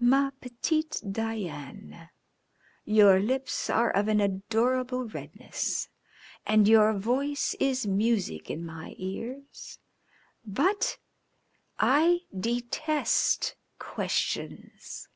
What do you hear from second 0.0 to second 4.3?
"Ma petite Diane, your lips are of an